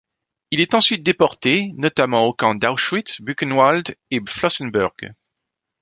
[0.49, 5.13] Il est ensuite déporté, notamment aux camps d'Auschwitz, Buchenwald et Flossenbürg.